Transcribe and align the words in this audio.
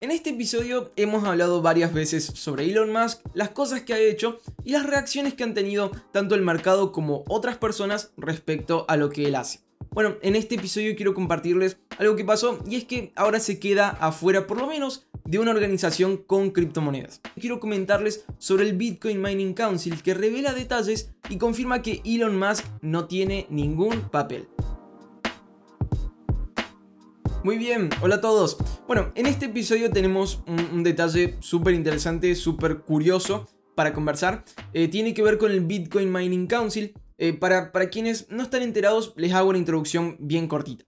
En 0.00 0.12
este 0.12 0.30
episodio 0.30 0.92
hemos 0.94 1.24
hablado 1.24 1.60
varias 1.60 1.92
veces 1.92 2.24
sobre 2.24 2.70
Elon 2.70 2.92
Musk, 2.92 3.18
las 3.34 3.48
cosas 3.48 3.82
que 3.82 3.94
ha 3.94 3.98
hecho 3.98 4.38
y 4.62 4.70
las 4.70 4.86
reacciones 4.86 5.34
que 5.34 5.42
han 5.42 5.54
tenido 5.54 5.90
tanto 6.12 6.36
el 6.36 6.42
mercado 6.42 6.92
como 6.92 7.24
otras 7.26 7.56
personas 7.56 8.12
respecto 8.16 8.84
a 8.86 8.96
lo 8.96 9.10
que 9.10 9.26
él 9.26 9.34
hace. 9.34 9.58
Bueno, 9.90 10.14
en 10.22 10.36
este 10.36 10.54
episodio 10.54 10.94
quiero 10.94 11.14
compartirles 11.14 11.78
algo 11.98 12.14
que 12.14 12.24
pasó 12.24 12.60
y 12.64 12.76
es 12.76 12.84
que 12.84 13.10
ahora 13.16 13.40
se 13.40 13.58
queda 13.58 13.88
afuera 13.88 14.46
por 14.46 14.58
lo 14.58 14.68
menos 14.68 15.08
de 15.24 15.40
una 15.40 15.50
organización 15.50 16.16
con 16.16 16.52
criptomonedas. 16.52 17.20
Quiero 17.34 17.58
comentarles 17.58 18.24
sobre 18.38 18.68
el 18.68 18.76
Bitcoin 18.76 19.20
Mining 19.20 19.54
Council 19.54 20.00
que 20.00 20.14
revela 20.14 20.54
detalles 20.54 21.10
y 21.28 21.38
confirma 21.38 21.82
que 21.82 22.02
Elon 22.04 22.38
Musk 22.38 22.64
no 22.82 23.08
tiene 23.08 23.48
ningún 23.50 24.02
papel. 24.10 24.46
Muy 27.48 27.56
bien, 27.56 27.88
hola 28.02 28.16
a 28.16 28.20
todos. 28.20 28.58
Bueno, 28.86 29.10
en 29.14 29.24
este 29.24 29.46
episodio 29.46 29.90
tenemos 29.90 30.42
un, 30.46 30.82
detalle 30.82 31.38
súper 31.40 31.72
interesante, 31.72 32.34
súper 32.34 32.80
curioso 32.80 33.48
para 33.74 33.94
conversar. 33.94 34.44
Eh, 34.74 34.88
tiene 34.88 35.14
que 35.14 35.22
ver 35.22 35.38
con 35.38 35.50
el 35.50 35.62
Bitcoin 35.62 36.12
Mining 36.12 36.46
Council. 36.46 36.92
Eh, 37.16 37.32
para, 37.32 37.72
para, 37.72 37.88
quienes 37.88 38.28
no 38.28 38.42
están 38.42 38.60
enterados, 38.60 39.14
les 39.16 39.32
hago 39.32 39.48
una 39.48 39.56
introducción 39.56 40.18
bien 40.20 40.46
cortita. 40.46 40.84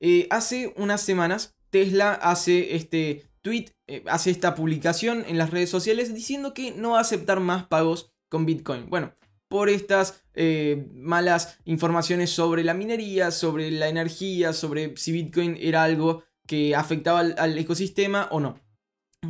Eh, 0.00 0.26
hace 0.28 0.74
unas 0.76 1.00
semanas, 1.00 1.54
Tesla 1.70 2.12
hace 2.12 2.76
este 2.76 3.30
tweet, 3.40 3.68
hace 4.06 4.32
esta 4.32 4.54
publicación 4.54 5.24
en 5.26 5.38
las 5.38 5.48
redes 5.48 5.70
sociales 5.70 6.12
diciendo 6.12 6.52
que 6.52 6.72
no 6.72 6.90
va 6.90 6.98
a 6.98 7.00
aceptar 7.00 7.40
más 7.40 7.68
pagos 7.68 8.12
con 8.28 8.44
Bitcoin. 8.44 8.90
Bueno, 8.90 9.14
por 9.52 9.68
estas 9.68 10.24
eh, 10.32 10.88
malas 10.94 11.58
informaciones 11.66 12.30
sobre 12.30 12.64
la 12.64 12.72
minería, 12.72 13.30
sobre 13.30 13.70
la 13.70 13.88
energía, 13.88 14.54
sobre 14.54 14.96
si 14.96 15.12
Bitcoin 15.12 15.58
era 15.60 15.84
algo 15.84 16.24
que 16.46 16.74
afectaba 16.74 17.18
al, 17.20 17.58
ecosistema 17.58 18.28
o 18.30 18.40
no. 18.40 18.58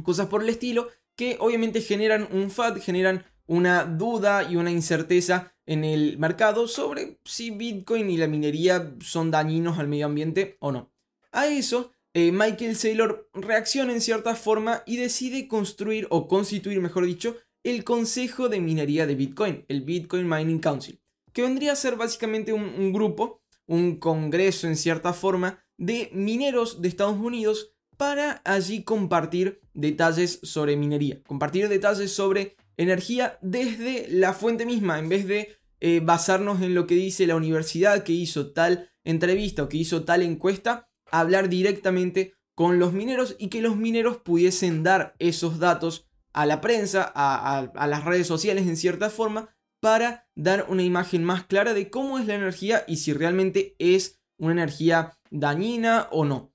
Cosas 0.04 0.28
por 0.28 0.44
el 0.44 0.48
estilo 0.48 0.88
que 1.16 1.36
obviamente 1.40 1.80
generan 1.80 2.28
un 2.30 2.52
FAD, 2.52 2.80
generan 2.80 3.24
una 3.46 3.84
duda 3.84 4.48
y 4.48 4.54
una 4.54 4.70
incerteza 4.70 5.52
en 5.66 5.82
el 5.82 6.18
mercado 6.18 6.68
sobre 6.68 7.18
si 7.24 7.50
Bitcoin 7.50 8.08
y 8.08 8.16
la 8.16 8.28
minería 8.28 8.94
son 9.00 9.32
dañinos 9.32 9.80
al 9.80 9.88
medio 9.88 10.06
ambiente 10.06 10.56
o 10.60 10.70
no. 10.70 10.92
A 11.32 11.48
eso, 11.48 11.90
eh, 12.14 12.30
Michael 12.30 12.76
Saylor 12.76 13.28
reacciona 13.34 13.92
en 13.92 14.00
cierta 14.00 14.36
forma 14.36 14.84
y 14.86 14.98
decide 14.98 15.48
construir 15.48 16.06
o 16.10 16.28
constituir, 16.28 16.80
mejor 16.80 17.06
dicho, 17.06 17.36
el 17.64 17.84
Consejo 17.84 18.48
de 18.48 18.60
Minería 18.60 19.06
de 19.06 19.14
Bitcoin, 19.14 19.64
el 19.68 19.82
Bitcoin 19.82 20.28
Mining 20.28 20.58
Council, 20.58 21.00
que 21.32 21.42
vendría 21.42 21.72
a 21.72 21.76
ser 21.76 21.96
básicamente 21.96 22.52
un, 22.52 22.92
grupo, 22.92 23.42
un 23.66 23.96
congreso 23.96 24.66
en 24.66 24.76
cierta 24.76 25.12
forma 25.12 25.64
de 25.78 26.10
mineros 26.12 26.82
de 26.82 26.88
Estados 26.88 27.18
Unidos 27.18 27.72
para 27.96 28.42
allí 28.44 28.82
compartir 28.82 29.60
detalles 29.74 30.40
sobre 30.42 30.76
minería, 30.76 31.22
compartir 31.22 31.68
detalles 31.68 32.12
sobre 32.12 32.56
energía 32.76 33.38
desde 33.42 34.06
la 34.08 34.32
fuente 34.32 34.66
misma, 34.66 34.98
en 34.98 35.08
vez 35.08 35.26
de 35.26 35.56
eh, 35.80 36.00
basarnos 36.02 36.62
en 36.62 36.74
lo 36.74 36.86
que 36.86 36.94
dice 36.94 37.26
la 37.26 37.36
universidad 37.36 38.02
que 38.02 38.12
hizo 38.12 38.52
tal 38.52 38.90
entrevista 39.04 39.62
o 39.62 39.68
que 39.68 39.78
hizo 39.78 40.04
tal 40.04 40.22
encuesta, 40.22 40.88
hablar 41.10 41.48
directamente 41.48 42.34
con 42.54 42.78
los 42.78 42.92
mineros 42.92 43.36
y 43.38 43.48
que 43.48 43.62
los 43.62 43.76
mineros 43.76 44.18
pudiesen 44.18 44.82
dar 44.82 45.14
esos 45.18 45.58
datos 45.58 46.08
a 46.32 46.46
la 46.46 46.60
prensa, 46.60 47.10
a, 47.14 47.86
las 47.86 48.04
redes 48.04 48.26
sociales 48.26 48.66
en 48.66 48.76
cierta 48.76 49.10
forma, 49.10 49.54
para 49.80 50.28
dar 50.34 50.66
una 50.68 50.82
imagen 50.82 51.24
más 51.24 51.44
clara 51.44 51.74
de 51.74 51.90
cómo 51.90 52.18
es 52.18 52.26
la 52.26 52.34
energía 52.34 52.84
y 52.86 52.96
si 52.96 53.12
realmente 53.12 53.74
es 53.78 54.20
una 54.38 54.52
energía 54.52 55.18
dañina 55.30 56.08
o 56.10 56.24
no. 56.24 56.52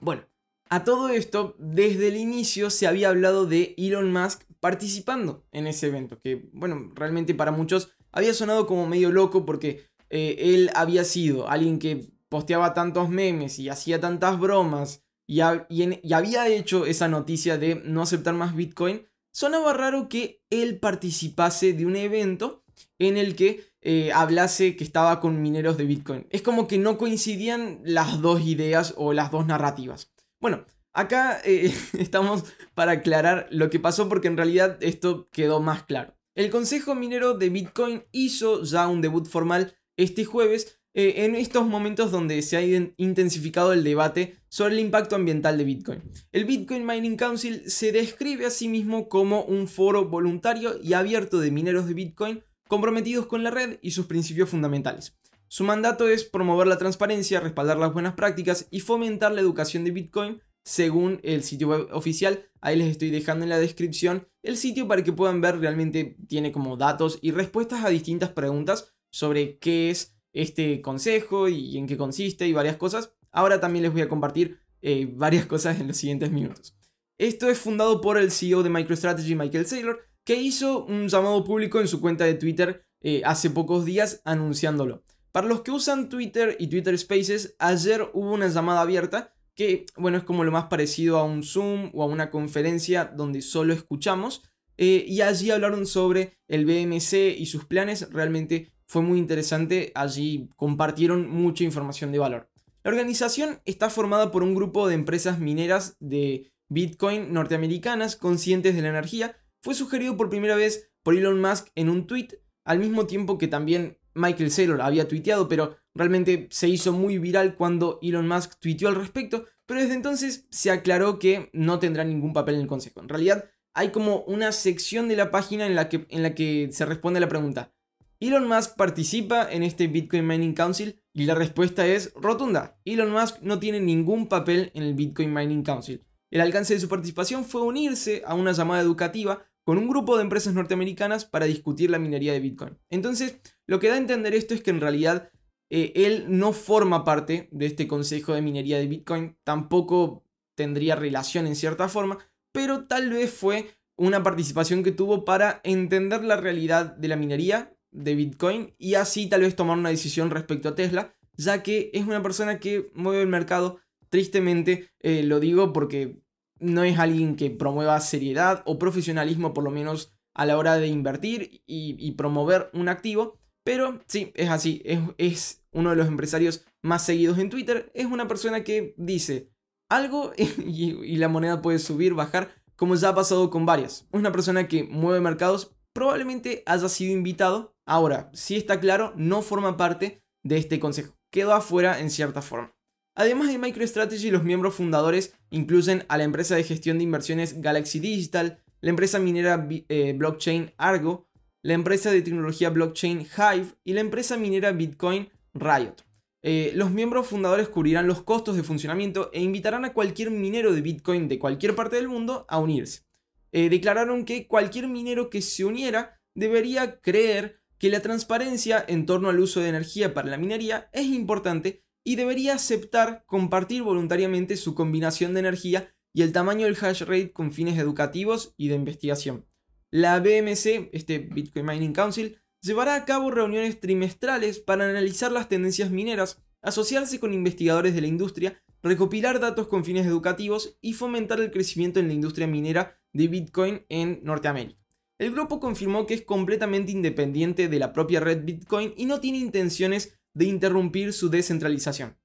Bueno, 0.00 0.26
a 0.68 0.82
todo 0.84 1.10
esto, 1.10 1.54
desde 1.58 2.08
el 2.08 2.16
inicio 2.16 2.70
se 2.70 2.86
había 2.86 3.10
hablado 3.10 3.46
de 3.46 3.74
Elon 3.78 4.12
Musk 4.12 4.42
participando 4.58 5.46
en 5.52 5.66
ese 5.66 5.88
evento, 5.88 6.18
que 6.20 6.48
bueno, 6.52 6.90
realmente 6.94 7.34
para 7.34 7.52
muchos 7.52 7.92
había 8.10 8.34
sonado 8.34 8.66
como 8.66 8.86
medio 8.86 9.12
loco 9.12 9.44
porque 9.44 9.86
eh, 10.10 10.36
él 10.38 10.70
había 10.74 11.04
sido 11.04 11.48
alguien 11.48 11.78
que 11.78 12.10
posteaba 12.28 12.74
tantos 12.74 13.08
memes 13.08 13.58
y 13.58 13.68
hacía 13.68 14.00
tantas 14.00 14.38
bromas 14.40 15.05
y, 15.26 15.40
había 15.40 16.48
hecho 16.48 16.86
esa 16.86 17.08
noticia 17.08 17.58
de 17.58 17.76
no 17.84 18.02
aceptar 18.02 18.34
más 18.34 18.54
Bitcoin, 18.54 19.06
sonaba 19.32 19.72
raro 19.72 20.08
que 20.08 20.42
él 20.50 20.78
participase 20.78 21.72
de 21.72 21.86
un 21.86 21.96
evento 21.96 22.64
en 22.98 23.16
el 23.16 23.36
que 23.36 23.64
eh, 23.80 24.12
hablase 24.12 24.76
que 24.76 24.84
estaba 24.84 25.20
con 25.20 25.42
mineros 25.42 25.76
de 25.76 25.84
Bitcoin. 25.84 26.26
Es 26.30 26.42
como 26.42 26.66
que 26.66 26.78
no 26.78 26.98
coincidían 26.98 27.80
las 27.84 28.20
dos 28.20 28.42
ideas 28.42 28.94
o 28.96 29.12
las 29.12 29.30
dos 29.30 29.46
narrativas. 29.46 30.12
Bueno, 30.40 30.64
acá 30.92 31.40
eh, 31.44 31.72
estamos 31.98 32.44
para 32.74 32.92
aclarar 32.92 33.48
lo 33.50 33.70
que 33.70 33.80
pasó 33.80 34.08
porque 34.08 34.28
en 34.28 34.36
realidad 34.36 34.78
esto 34.80 35.28
quedó 35.30 35.60
más 35.60 35.84
claro. 35.84 36.16
El 36.34 36.50
Consejo 36.50 36.94
Minero 36.94 37.34
de 37.34 37.48
Bitcoin 37.48 38.04
hizo 38.12 38.62
ya 38.62 38.88
un 38.88 39.00
debut 39.00 39.26
formal 39.26 39.74
este 39.96 40.24
jueves 40.24 40.78
eh, 40.98 41.26
en 41.26 41.34
estos 41.34 41.66
momentos 41.66 42.10
donde 42.10 42.40
se 42.40 42.56
ha 42.56 42.62
intensificado 42.96 43.74
el 43.74 43.84
debate 43.84 44.38
sobre 44.48 44.72
el 44.72 44.80
impacto 44.80 45.14
ambiental 45.14 45.58
de 45.58 45.64
Bitcoin. 45.64 46.02
El 46.32 46.46
Bitcoin 46.46 46.86
Mining 46.86 47.18
Council 47.18 47.70
se 47.70 47.92
describe 47.92 48.46
a 48.46 48.50
sí 48.50 48.66
mismo 48.66 49.10
como 49.10 49.42
un 49.42 49.68
foro 49.68 50.08
voluntario 50.08 50.80
y 50.82 50.94
abierto 50.94 51.38
de 51.38 51.50
mineros 51.50 51.86
de 51.86 51.92
Bitcoin 51.92 52.44
comprometidos 52.66 53.26
con 53.26 53.44
la 53.44 53.50
red 53.50 53.78
y 53.82 53.90
sus 53.90 54.06
principios 54.06 54.48
fundamentales. 54.48 55.14
Su 55.48 55.64
mandato 55.64 56.08
es 56.08 56.24
promover 56.24 56.66
la 56.66 56.78
transparencia, 56.78 57.40
respaldar 57.40 57.76
las 57.76 57.92
buenas 57.92 58.14
prácticas 58.14 58.66
y 58.70 58.80
fomentar 58.80 59.32
la 59.32 59.42
educación 59.42 59.84
de 59.84 59.90
Bitcoin 59.90 60.40
según 60.64 61.20
el 61.24 61.42
sitio 61.42 61.68
web 61.68 61.88
oficial. 61.92 62.48
Ahí 62.62 62.74
les 62.74 62.88
estoy 62.88 63.10
dejando 63.10 63.44
en 63.44 63.50
la 63.50 63.58
descripción 63.58 64.28
el 64.42 64.56
sitio 64.56 64.88
para 64.88 65.04
que 65.04 65.12
puedan 65.12 65.42
ver 65.42 65.58
realmente 65.58 66.16
tiene 66.26 66.52
como 66.52 66.78
datos 66.78 67.18
y 67.20 67.32
respuestas 67.32 67.84
a 67.84 67.90
distintas 67.90 68.30
preguntas 68.30 68.94
sobre 69.10 69.58
qué 69.58 69.90
es 69.90 70.15
este 70.36 70.82
consejo 70.82 71.48
y 71.48 71.78
en 71.78 71.86
qué 71.86 71.96
consiste 71.96 72.46
y 72.46 72.52
varias 72.52 72.76
cosas. 72.76 73.12
Ahora 73.32 73.58
también 73.58 73.82
les 73.82 73.92
voy 73.92 74.02
a 74.02 74.08
compartir 74.08 74.60
eh, 74.82 75.10
varias 75.12 75.46
cosas 75.52 75.80
en 75.80 75.88
los 75.88 75.96
siguientes 75.96 76.30
minutos. 76.30 76.76
Esto 77.18 77.48
es 77.48 77.58
fundado 77.58 78.00
por 78.02 78.18
el 78.18 78.30
CEO 78.30 78.62
de 78.62 78.68
MicroStrategy, 78.68 79.34
Michael 79.34 79.66
Saylor, 79.66 80.06
que 80.24 80.36
hizo 80.36 80.84
un 80.84 81.08
llamado 81.08 81.42
público 81.44 81.80
en 81.80 81.88
su 81.88 82.00
cuenta 82.00 82.24
de 82.24 82.34
Twitter 82.34 82.84
eh, 83.00 83.22
hace 83.24 83.48
pocos 83.48 83.86
días 83.86 84.20
anunciándolo. 84.24 85.02
Para 85.32 85.46
los 85.46 85.62
que 85.62 85.70
usan 85.70 86.08
Twitter 86.10 86.56
y 86.58 86.66
Twitter 86.66 86.96
Spaces, 86.98 87.56
ayer 87.58 88.10
hubo 88.12 88.32
una 88.32 88.48
llamada 88.48 88.82
abierta 88.82 89.34
que, 89.54 89.86
bueno, 89.96 90.18
es 90.18 90.24
como 90.24 90.44
lo 90.44 90.52
más 90.52 90.64
parecido 90.64 91.18
a 91.18 91.24
un 91.24 91.42
Zoom 91.42 91.90
o 91.94 92.02
a 92.02 92.06
una 92.06 92.30
conferencia 92.30 93.06
donde 93.06 93.40
solo 93.40 93.72
escuchamos. 93.72 94.42
Eh, 94.76 95.06
y 95.08 95.22
allí 95.22 95.50
hablaron 95.50 95.86
sobre 95.86 96.36
el 96.48 96.66
BMC 96.66 97.38
y 97.38 97.46
sus 97.46 97.64
planes. 97.64 98.10
Realmente 98.12 98.75
fue 98.86 99.02
muy 99.02 99.18
interesante, 99.18 99.92
allí 99.94 100.48
compartieron 100.56 101.28
mucha 101.28 101.64
información 101.64 102.12
de 102.12 102.18
valor. 102.18 102.50
La 102.84 102.90
organización 102.90 103.60
está 103.64 103.90
formada 103.90 104.30
por 104.30 104.42
un 104.42 104.54
grupo 104.54 104.86
de 104.86 104.94
empresas 104.94 105.40
mineras 105.40 105.96
de 105.98 106.52
Bitcoin 106.68 107.32
norteamericanas 107.32 108.16
conscientes 108.16 108.76
de 108.76 108.82
la 108.82 108.88
energía. 108.88 109.36
Fue 109.60 109.74
sugerido 109.74 110.16
por 110.16 110.30
primera 110.30 110.54
vez 110.54 110.90
por 111.02 111.16
Elon 111.16 111.40
Musk 111.40 111.68
en 111.74 111.90
un 111.90 112.06
tweet, 112.06 112.28
al 112.64 112.78
mismo 112.78 113.06
tiempo 113.06 113.38
que 113.38 113.48
también 113.48 113.98
Michael 114.14 114.50
Saylor 114.50 114.80
había 114.80 115.08
tuiteado, 115.08 115.48
pero 115.48 115.76
realmente 115.94 116.48
se 116.50 116.68
hizo 116.68 116.92
muy 116.92 117.18
viral 117.18 117.56
cuando 117.56 117.98
Elon 118.02 118.28
Musk 118.28 118.58
tuiteó 118.60 118.88
al 118.88 118.94
respecto, 118.94 119.46
pero 119.66 119.80
desde 119.80 119.94
entonces 119.94 120.46
se 120.50 120.70
aclaró 120.70 121.18
que 121.18 121.50
no 121.52 121.78
tendrá 121.78 122.04
ningún 122.04 122.32
papel 122.32 122.54
en 122.54 122.62
el 122.62 122.66
consejo. 122.66 123.00
En 123.00 123.08
realidad 123.08 123.50
hay 123.74 123.90
como 123.90 124.20
una 124.22 124.52
sección 124.52 125.08
de 125.08 125.16
la 125.16 125.30
página 125.30 125.66
en 125.66 125.74
la 125.74 125.88
que, 125.88 126.06
en 126.08 126.22
la 126.22 126.34
que 126.34 126.70
se 126.72 126.86
responde 126.86 127.18
a 127.18 127.20
la 127.20 127.28
pregunta, 127.28 127.74
Elon 128.18 128.48
Musk 128.48 128.76
participa 128.76 129.50
en 129.50 129.62
este 129.62 129.88
Bitcoin 129.88 130.26
Mining 130.26 130.54
Council 130.54 131.02
y 131.12 131.24
la 131.26 131.34
respuesta 131.34 131.86
es 131.86 132.14
rotunda. 132.14 132.80
Elon 132.86 133.10
Musk 133.10 133.42
no 133.42 133.58
tiene 133.58 133.80
ningún 133.80 134.26
papel 134.26 134.70
en 134.74 134.84
el 134.84 134.94
Bitcoin 134.94 135.34
Mining 135.34 135.62
Council. 135.62 136.02
El 136.30 136.40
alcance 136.40 136.74
de 136.74 136.80
su 136.80 136.88
participación 136.88 137.44
fue 137.44 137.62
unirse 137.62 138.22
a 138.26 138.34
una 138.34 138.52
llamada 138.52 138.80
educativa 138.80 139.44
con 139.64 139.76
un 139.76 139.88
grupo 139.88 140.16
de 140.16 140.22
empresas 140.22 140.54
norteamericanas 140.54 141.26
para 141.26 141.44
discutir 141.44 141.90
la 141.90 141.98
minería 141.98 142.32
de 142.32 142.40
Bitcoin. 142.40 142.78
Entonces, 142.88 143.38
lo 143.66 143.80
que 143.80 143.88
da 143.88 143.94
a 143.94 143.98
entender 143.98 144.34
esto 144.34 144.54
es 144.54 144.62
que 144.62 144.70
en 144.70 144.80
realidad 144.80 145.30
eh, 145.68 145.92
él 145.94 146.26
no 146.28 146.52
forma 146.52 147.04
parte 147.04 147.48
de 147.50 147.66
este 147.66 147.86
consejo 147.86 148.32
de 148.32 148.42
minería 148.42 148.78
de 148.78 148.86
Bitcoin, 148.86 149.36
tampoco 149.44 150.24
tendría 150.54 150.96
relación 150.96 151.46
en 151.46 151.56
cierta 151.56 151.88
forma, 151.88 152.18
pero 152.52 152.86
tal 152.86 153.10
vez 153.10 153.30
fue 153.30 153.68
una 153.96 154.22
participación 154.22 154.82
que 154.82 154.92
tuvo 154.92 155.24
para 155.24 155.60
entender 155.64 156.22
la 156.24 156.36
realidad 156.36 156.96
de 156.96 157.08
la 157.08 157.16
minería 157.16 157.75
de 157.96 158.14
Bitcoin 158.14 158.74
y 158.78 158.94
así 158.94 159.28
tal 159.28 159.42
vez 159.42 159.56
tomar 159.56 159.78
una 159.78 159.90
decisión 159.90 160.30
respecto 160.30 160.68
a 160.68 160.74
Tesla, 160.74 161.14
ya 161.36 161.62
que 161.62 161.90
es 161.92 162.06
una 162.06 162.22
persona 162.22 162.58
que 162.60 162.90
mueve 162.94 163.22
el 163.22 163.28
mercado. 163.28 163.80
Tristemente 164.08 164.88
eh, 165.00 165.22
lo 165.22 165.40
digo 165.40 165.72
porque 165.72 166.22
no 166.58 166.84
es 166.84 166.98
alguien 166.98 167.36
que 167.36 167.50
promueva 167.50 168.00
seriedad 168.00 168.62
o 168.66 168.78
profesionalismo 168.78 169.52
por 169.52 169.64
lo 169.64 169.70
menos 169.70 170.12
a 170.34 170.46
la 170.46 170.58
hora 170.58 170.76
de 170.76 170.86
invertir 170.86 171.62
y, 171.66 172.12
promover 172.12 172.70
un 172.72 172.88
activo. 172.88 173.38
Pero 173.64 174.00
sí, 174.06 174.32
es 174.34 174.50
así, 174.50 174.82
es, 174.84 175.00
es 175.18 175.64
uno 175.72 175.90
de 175.90 175.96
los 175.96 176.08
empresarios 176.08 176.64
más 176.82 177.04
seguidos 177.04 177.38
en 177.38 177.50
Twitter. 177.50 177.90
Es 177.94 178.06
una 178.06 178.28
persona 178.28 178.62
que 178.62 178.94
dice 178.96 179.50
algo 179.88 180.32
y, 180.58 181.16
la 181.16 181.28
moneda 181.28 181.62
puede 181.62 181.78
subir, 181.78 182.14
bajar, 182.14 182.50
como 182.76 182.94
ya 182.94 183.10
ha 183.10 183.14
pasado 183.14 183.50
con 183.50 183.66
varias. 183.66 184.06
Una 184.12 184.32
persona 184.32 184.68
que 184.68 184.84
mueve 184.84 185.20
mercados 185.20 185.74
probablemente 185.92 186.62
haya 186.66 186.88
sido 186.88 187.12
invitado. 187.12 187.75
Ahora, 187.86 188.30
si 188.34 188.56
está 188.56 188.80
claro, 188.80 189.12
no 189.16 189.40
forma 189.42 189.76
parte 189.76 190.22
de 190.42 190.58
este 190.58 190.80
consejo. 190.80 191.16
Quedó 191.30 191.54
afuera 191.54 192.00
en 192.00 192.10
cierta 192.10 192.42
forma. 192.42 192.74
Además 193.14 193.48
de 193.48 193.58
MicroStrategy, 193.58 194.30
los 194.30 194.44
miembros 194.44 194.74
fundadores 194.74 195.34
incluyen 195.50 196.04
a 196.08 196.18
la 196.18 196.24
empresa 196.24 196.54
de 196.54 196.64
gestión 196.64 196.98
de 196.98 197.04
inversiones 197.04 197.62
Galaxy 197.62 198.00
Digital, 198.00 198.62
la 198.82 198.90
empresa 198.90 199.18
minera 199.18 199.66
eh, 199.70 200.12
blockchain 200.12 200.72
Argo, 200.76 201.26
la 201.62 201.72
empresa 201.72 202.10
de 202.10 202.22
tecnología 202.22 202.70
blockchain 202.70 203.20
Hive 203.20 203.68
y 203.84 203.94
la 203.94 204.00
empresa 204.00 204.36
minera 204.36 204.72
Bitcoin 204.72 205.30
Riot. 205.54 205.94
Eh, 206.42 206.72
los 206.74 206.90
miembros 206.90 207.26
fundadores 207.26 207.68
cubrirán 207.68 208.06
los 208.06 208.22
costos 208.22 208.56
de 208.56 208.62
funcionamiento 208.62 209.30
e 209.32 209.42
invitarán 209.42 209.84
a 209.84 209.92
cualquier 209.92 210.30
minero 210.30 210.72
de 210.72 210.82
Bitcoin 210.82 211.26
de 211.26 211.38
cualquier 211.38 211.74
parte 211.74 211.96
del 211.96 212.08
mundo 212.08 212.44
a 212.48 212.58
unirse. 212.58 213.02
Eh, 213.50 213.68
declararon 213.70 214.24
que 214.24 214.46
cualquier 214.46 214.88
minero 214.88 215.30
que 215.30 215.40
se 215.40 215.64
uniera 215.64 216.20
debería 216.34 217.00
creer 217.00 217.60
que 217.78 217.90
la 217.90 218.00
transparencia 218.00 218.84
en 218.86 219.06
torno 219.06 219.28
al 219.28 219.40
uso 219.40 219.60
de 219.60 219.68
energía 219.68 220.14
para 220.14 220.28
la 220.28 220.38
minería 220.38 220.88
es 220.92 221.06
importante 221.06 221.84
y 222.04 222.16
debería 222.16 222.54
aceptar 222.54 223.24
compartir 223.26 223.82
voluntariamente 223.82 224.56
su 224.56 224.74
combinación 224.74 225.34
de 225.34 225.40
energía 225.40 225.94
y 226.14 226.22
el 226.22 226.32
tamaño 226.32 226.66
del 226.66 226.78
hash 226.80 227.02
rate 227.02 227.32
con 227.32 227.52
fines 227.52 227.78
educativos 227.78 228.54
y 228.56 228.68
de 228.68 228.76
investigación. 228.76 229.46
La 229.90 230.18
BMC, 230.20 230.88
este 230.92 231.18
Bitcoin 231.18 231.66
Mining 231.66 231.92
Council, 231.92 232.38
llevará 232.62 232.94
a 232.94 233.04
cabo 233.04 233.30
reuniones 233.30 233.80
trimestrales 233.80 234.58
para 234.58 234.88
analizar 234.88 235.30
las 235.30 235.48
tendencias 235.48 235.90
mineras, 235.90 236.42
asociarse 236.62 237.20
con 237.20 237.34
investigadores 237.34 237.94
de 237.94 238.00
la 238.00 238.06
industria, 238.06 238.62
recopilar 238.82 239.40
datos 239.40 239.68
con 239.68 239.84
fines 239.84 240.06
educativos 240.06 240.78
y 240.80 240.94
fomentar 240.94 241.40
el 241.40 241.50
crecimiento 241.50 242.00
en 242.00 242.08
la 242.08 242.14
industria 242.14 242.46
minera 242.46 242.98
de 243.12 243.28
Bitcoin 243.28 243.84
en 243.88 244.20
Norteamérica. 244.22 244.85
El 245.18 245.32
grupo 245.32 245.60
confirmó 245.60 246.06
que 246.06 246.14
es 246.14 246.22
completamente 246.22 246.92
independiente 246.92 247.68
de 247.68 247.78
la 247.78 247.92
propia 247.92 248.20
red 248.20 248.44
Bitcoin 248.44 248.92
y 248.96 249.06
no 249.06 249.20
tiene 249.20 249.38
intenciones 249.38 250.18
de 250.34 250.44
interrumpir 250.44 251.14
su 251.14 251.30
descentralización. 251.30 252.18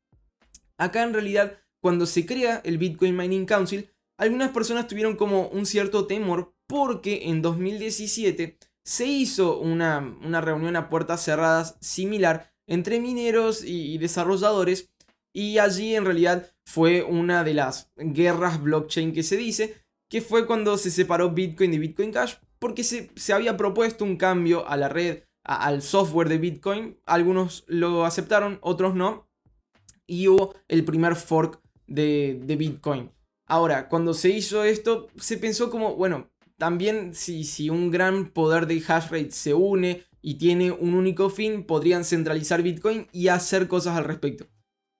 Acá 0.78 1.04
en 1.04 1.14
realidad, 1.14 1.60
cuando 1.80 2.06
se 2.06 2.26
crea 2.26 2.62
el 2.66 2.78
Bitcoin 2.78 3.16
Mining 3.16 3.46
Council, 3.46 3.90
algunas 4.18 4.52
personas 4.52 4.88
tuvieron 4.88 5.16
como 5.16 5.48
un 5.48 5.66
cierto 5.66 6.06
temor 6.06 6.54
porque 6.68 7.30
en 7.30 7.42
2017 7.42 8.58
se 8.84 9.06
hizo 9.06 9.60
una, 9.60 10.18
reunión 10.42 10.76
a 10.76 10.90
puertas 10.90 11.24
cerradas 11.24 11.78
similar 11.80 12.54
entre 12.68 13.00
mineros 13.00 13.64
y, 13.64 13.98
desarrolladores 14.00 14.90
y 15.34 15.60
allí 15.60 15.96
en 15.96 16.06
realidad 16.06 16.52
fue 16.66 17.04
una 17.04 17.44
de 17.44 17.54
las 17.54 17.92
guerras 17.96 18.62
blockchain 18.62 19.14
que 19.14 19.24
se 19.24 19.38
dice, 19.38 19.86
que 20.10 20.22
fue 20.22 20.46
cuando 20.46 20.78
se 20.78 20.92
separó 20.92 21.30
Bitcoin 21.32 21.72
de 21.72 21.80
Bitcoin 21.80 22.12
Cash 22.12 22.36
porque 22.62 22.84
se, 22.84 23.10
había 23.34 23.58
propuesto 23.58 24.06
un 24.06 24.18
cambio 24.18 24.70
a 24.70 24.78
la 24.78 24.88
red, 24.88 25.24
al 25.44 25.82
software 25.82 26.30
de 26.30 26.38
Bitcoin, 26.38 26.96
algunos 27.08 27.64
lo 27.66 28.06
aceptaron, 28.06 28.60
otros 28.62 28.94
no, 28.94 29.28
y 30.06 30.28
hubo 30.28 30.54
el 30.68 30.86
primer 30.86 31.16
fork 31.16 31.60
de, 31.88 32.40
de 32.44 32.56
Bitcoin. 32.56 33.10
Ahora, 33.48 33.90
cuando 33.90 34.14
se 34.14 34.30
hizo 34.30 34.64
esto, 34.64 35.08
se 35.18 35.38
pensó 35.38 35.72
como, 35.72 35.96
bueno, 35.96 36.30
también 36.58 37.16
si, 37.16 37.46
si 37.46 37.72
un 37.72 37.90
gran 37.90 38.30
poder 38.30 38.68
de 38.68 38.76
hash 38.88 39.10
rate 39.10 39.32
se 39.32 39.56
une 39.56 40.04
y 40.22 40.36
tiene 40.36 40.72
un 40.72 40.94
único 40.94 41.32
fin, 41.32 41.64
podrían 41.64 42.06
centralizar 42.06 42.62
Bitcoin 42.62 43.08
y 43.12 43.30
hacer 43.30 43.68
cosas 43.68 43.98
al 43.98 44.04
respecto. 44.04 44.46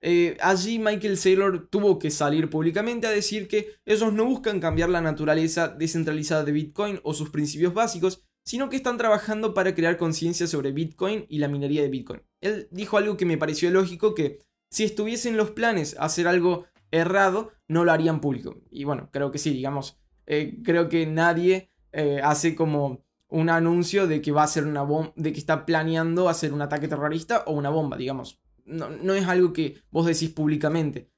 Eh, 0.04 0.36
allí 0.40 0.80
Michael 0.80 1.16
Saylor 1.16 1.68
tuvo 1.68 2.00
que 2.00 2.10
salir 2.10 2.50
públicamente 2.50 3.06
a 3.06 3.10
decir 3.10 3.46
que 3.46 3.76
ellos 3.86 4.12
no 4.12 4.26
buscan 4.26 4.58
cambiar 4.58 4.88
la 4.88 5.00
naturaleza 5.00 5.68
descentralizada 5.68 6.44
de 6.44 6.50
Bitcoin 6.50 7.00
o 7.04 7.14
sus 7.14 7.30
principios 7.30 7.72
básicos, 7.72 8.24
sino 8.44 8.68
que 8.68 8.76
están 8.76 8.98
trabajando 8.98 9.54
para 9.54 9.74
crear 9.76 9.96
conciencia 9.96 10.48
sobre 10.48 10.72
Bitcoin 10.72 11.24
y 11.28 11.38
la 11.38 11.46
minería 11.46 11.82
de 11.82 11.88
Bitcoin. 11.88 12.22
Él 12.40 12.66
dijo 12.72 12.98
algo 12.98 13.16
que 13.16 13.26
me 13.26 13.38
pareció 13.38 13.70
lógico, 13.70 14.14
que 14.14 14.40
si 14.70 14.82
estuviesen 14.82 15.36
los 15.36 15.52
planes 15.52 15.96
a 15.96 16.06
hacer 16.06 16.26
algo 16.26 16.66
errado, 16.90 17.52
no 17.68 17.84
lo 17.84 17.92
harían 17.92 18.20
público. 18.20 18.60
Y 18.70 18.82
bueno, 18.82 19.08
creo 19.12 19.30
que 19.30 19.38
sí, 19.38 19.50
digamos, 19.50 20.00
eh, 20.26 20.58
creo 20.64 20.88
que 20.88 21.06
nadie 21.06 21.70
eh, 21.92 22.20
hace 22.24 22.56
como 22.56 23.04
un 23.28 23.50
anuncio 23.50 24.08
de 24.08 24.20
que 24.20 24.32
va 24.32 24.42
a 24.42 24.48
ser 24.48 24.66
una 24.66 24.82
bomba, 24.82 25.12
de 25.14 25.32
que 25.32 25.38
está 25.38 25.64
planeando 25.64 26.28
hacer 26.28 26.52
un 26.52 26.62
ataque 26.62 26.88
terrorista 26.88 27.44
o 27.46 27.52
una 27.52 27.70
bomba, 27.70 27.96
digamos. 27.96 28.41
No, 28.64 29.14
es 29.14 29.26
algo 29.26 29.52
que 29.52 29.82
vos 29.90 30.06
decís 30.06 30.30
públicamente. 30.30 31.10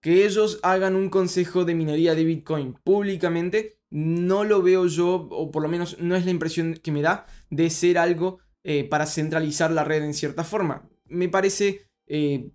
Que 0.00 0.24
ellos 0.24 0.60
hagan 0.62 0.96
un 0.96 1.10
consejo 1.10 1.64
de 1.64 1.74
minería 1.74 2.14
de 2.14 2.24
Bitcoin 2.24 2.74
públicamente, 2.84 3.78
no 3.90 4.44
lo 4.44 4.62
veo 4.62 4.86
yo, 4.86 5.28
o 5.30 5.50
por 5.50 5.62
lo 5.62 5.68
menos 5.68 5.98
no 5.98 6.16
es 6.16 6.24
la 6.24 6.30
impresión 6.30 6.74
que 6.74 6.92
me 6.92 7.02
da, 7.02 7.26
de 7.50 7.68
ser 7.70 7.98
algo 7.98 8.38
eh, 8.64 8.84
para 8.84 9.06
centralizar 9.06 9.70
la 9.70 9.84
red 9.84 10.02
en 10.02 10.14
cierta 10.14 10.44
forma. 10.44 10.88
Me 11.06 11.28
parece 11.28 11.86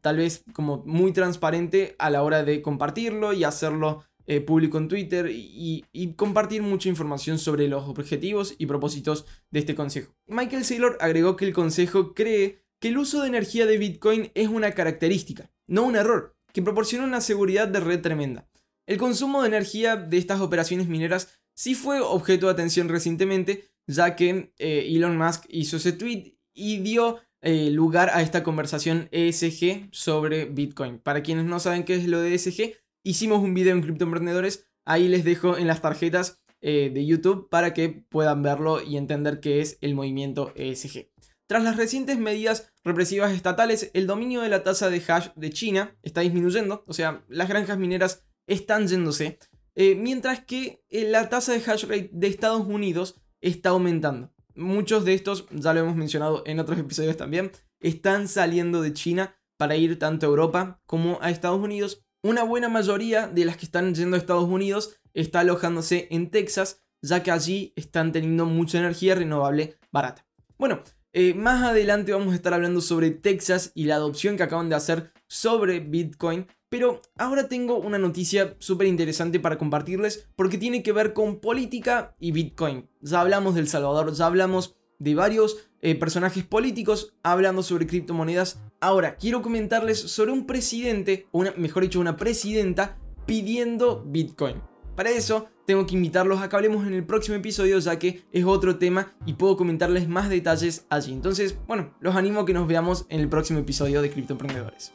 tal 0.02 0.18
vez 0.18 0.44
como 0.52 0.84
muy 0.86 1.14
transparente 1.14 1.96
a 1.98 2.10
la 2.10 2.24
hora 2.24 2.44
de 2.44 2.62
compartirlo 2.62 3.32
y 3.32 3.46
hacerlo 3.46 4.04
eh, 4.28 4.42
público 4.42 4.80
en 4.80 4.88
Twitter 4.88 5.30
y, 5.32 5.86
compartir 6.16 6.64
mucha 6.64 6.90
información 6.90 7.38
sobre 7.38 7.68
los 7.68 7.88
objetivos 7.88 8.56
y 8.58 8.66
propósitos 8.66 9.26
de 9.52 9.60
este 9.60 9.76
consejo. 9.76 10.16
Michael 10.26 10.66
Saylor 10.66 10.98
agregó 11.00 11.36
que 11.36 11.46
el 11.46 11.54
consejo 11.54 12.16
cree 12.16 12.65
que 12.86 12.90
el 12.90 13.00
uso 13.00 13.24
de 13.24 13.30
energía 13.30 13.66
de 13.66 13.80
Bitcoin 13.80 14.30
es 14.36 14.48
una 14.48 14.74
característica, 14.74 15.50
no 15.66 15.82
un 15.82 15.96
error, 15.96 16.36
que 16.54 16.62
proporciona 16.62 17.04
una 17.04 17.20
seguridad 17.20 17.68
de 17.68 17.80
red 17.80 18.00
tremenda. 18.00 18.48
El 18.86 19.00
consumo 19.00 19.42
de 19.42 19.48
energía 19.48 19.96
de 19.96 20.20
estas 20.20 20.40
operaciones 20.40 20.88
mineras 20.88 21.40
sí 21.56 21.74
fue 21.74 22.00
objeto 22.00 22.46
de 22.46 22.52
atención 22.52 22.88
recientemente, 22.88 23.72
ya 23.88 24.16
que 24.16 24.54
eh, 24.60 24.86
Elon 24.88 25.18
Musk 25.18 25.46
hizo 25.50 25.78
ese 25.78 25.94
tweet 25.94 26.38
y 26.54 26.78
dio 26.82 27.22
eh, 27.42 27.72
lugar 27.72 28.12
a 28.14 28.22
esta 28.22 28.44
conversación 28.44 29.10
ESG 29.12 29.90
sobre 29.92 30.46
Bitcoin. 30.46 31.00
Para 31.00 31.24
quienes 31.24 31.46
no 31.46 31.60
saben 31.60 31.86
qué 31.86 31.96
es 31.96 32.06
lo 32.06 32.22
de 32.22 32.36
ESG, 32.36 32.76
hicimos 33.04 33.42
un 33.42 33.56
video 33.56 33.76
en 33.76 33.82
Criptoemprendedores. 33.82 34.68
Ahí 34.86 35.08
les 35.08 35.24
dejo 35.24 35.58
en 35.58 35.66
las 35.66 35.82
tarjetas 35.82 36.40
eh, 36.62 36.92
de 36.94 37.04
YouTube 37.04 37.50
para 37.50 37.74
que 37.74 37.90
puedan 37.90 38.44
verlo 38.44 38.80
y 38.84 38.98
entender 38.98 39.40
qué 39.40 39.62
es 39.62 39.80
el 39.82 39.96
movimiento 39.96 40.54
ESG. 40.56 41.10
Tras 41.48 41.64
las 41.64 41.78
recientes 41.78 42.18
medidas 42.18 42.72
represivas 42.84 43.32
estatales, 43.32 43.92
el 43.94 44.08
dominio 44.08 44.42
de 44.42 44.50
la 44.50 44.64
tasa 44.64 44.90
de 44.90 45.04
hash 45.08 45.30
de 45.36 45.52
China 45.52 45.96
está 46.02 46.22
disminuyendo, 46.22 46.84
o 46.88 46.94
sea, 46.94 47.24
las 47.28 47.48
granjas 47.48 47.78
mineras 47.78 48.26
están 48.48 48.88
yéndose, 48.88 49.38
eh, 49.76 49.96
mientras 49.96 50.44
que 50.44 50.84
eh, 50.90 51.10
la 51.10 51.30
tasa 51.30 51.54
de 51.54 51.60
hash 51.60 51.84
rate 51.84 52.10
de 52.12 52.28
Estados 52.28 52.66
Unidos 52.66 53.22
está 53.42 53.70
aumentando. 53.70 54.34
Muchos 54.56 55.06
de 55.06 55.14
estos, 55.14 55.46
ya 55.52 55.74
lo 55.74 55.82
hemos 55.82 55.96
mencionado 55.96 56.44
en 56.46 56.60
otros 56.60 56.80
episodios 56.80 57.18
también, 57.18 57.52
están 57.80 58.28
saliendo 58.28 58.82
de 58.82 58.94
China 58.94 59.36
para 59.58 59.76
ir 59.76 60.00
tanto 60.00 60.26
a 60.26 60.30
Europa 60.30 60.82
como 60.86 61.20
a 61.22 61.30
Estados 61.30 61.62
Unidos 61.62 62.06
una 62.24 62.44
buena 62.44 62.70
mayoría 62.70 63.28
de 63.28 63.46
las 63.46 63.56
que 63.56 63.66
están 63.66 63.94
yendo 63.94 64.16
a 64.16 64.20
Estados 64.20 64.50
Unidos 64.50 64.96
está 65.14 65.42
alojándose 65.42 66.08
en 66.10 66.32
Texas, 66.32 66.84
ya 67.04 67.22
que 67.22 67.30
allí 67.30 67.72
están 67.76 68.12
teniendo 68.12 68.48
mucha 68.48 68.80
energía 68.80 69.14
renovable 69.14 69.78
barata. 69.92 70.26
Bueno, 70.58 70.82
eh, 71.16 71.34
más 71.34 71.64
adelante 71.64 72.12
vamos 72.12 72.34
a 72.34 72.36
estar 72.36 72.54
hablando 72.54 72.82
sobre 72.82 73.10
Texas 73.10 73.72
y 73.74 73.86
la 73.86 73.96
adopción 73.96 74.38
que 74.38 74.44
acaban 74.44 74.70
de 74.70 74.76
hacer 74.76 75.14
sobre 75.26 75.80
Bitcoin, 75.80 76.46
pero 76.70 77.00
ahora 77.18 77.48
tengo 77.48 77.78
una 77.80 77.98
noticia 77.98 78.56
súper 78.60 78.86
interesante 78.86 79.40
para 79.40 79.58
compartirles 79.58 80.28
porque 80.36 80.60
tiene 80.60 80.84
que 80.84 80.92
ver 80.92 81.14
con 81.14 81.40
política 81.40 82.16
y 82.20 82.32
Bitcoin. 82.32 82.88
Ya 83.02 83.22
hablamos 83.22 83.56
del 83.56 83.68
Salvador, 83.68 84.14
ya 84.14 84.28
hablamos 84.28 84.76
de 85.00 85.16
varios 85.16 85.70
eh, 85.82 85.96
personajes 85.96 86.44
políticos 86.44 87.16
hablando 87.24 87.64
sobre 87.64 87.88
criptomonedas 87.88 88.60
Ahora, 88.86 89.16
quiero 89.16 89.42
comentarles 89.42 90.00
sobre 90.00 90.32
un 90.32 90.46
presidente, 90.46 91.28
una, 91.32 91.52
mejor 91.58 91.82
dicho, 91.82 92.00
una 92.00 92.18
presidenta 92.18 93.00
pidiendo 93.26 94.04
Bitcoin. 94.06 94.62
Para 94.96 95.10
eso, 95.10 95.48
tengo 95.66 95.86
que 95.86 95.96
invitarlos 95.96 96.42
a 96.42 96.50
que 96.50 96.56
hablemos 96.56 96.86
en 96.88 96.94
el 96.94 97.06
próximo 97.06 97.38
episodio, 97.38 97.80
ya 97.80 98.00
que 98.00 98.24
es 98.32 98.46
otro 98.46 98.78
tema 98.78 99.14
y 99.26 99.34
puedo 99.34 99.58
comentarles 99.58 100.08
más 100.08 100.30
detalles 100.30 100.86
allí. 100.90 101.14
Entonces, 101.14 101.58
bueno, 101.68 101.94
los 102.00 102.16
animo 102.16 102.42
a 102.42 102.46
que 102.46 102.54
nos 102.54 102.68
veamos 102.68 103.06
en 103.10 103.20
el 103.20 103.30
próximo 103.30 103.60
episodio 103.60 104.02
de 104.02 104.12
Criptoemprendedores. 104.12 104.94